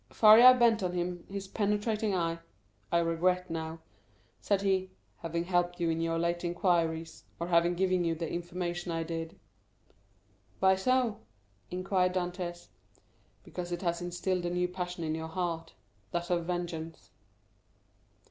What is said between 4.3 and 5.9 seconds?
said he, "having helped